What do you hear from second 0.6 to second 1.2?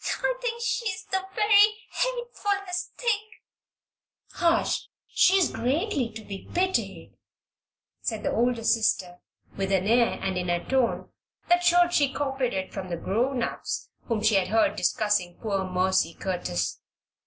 she's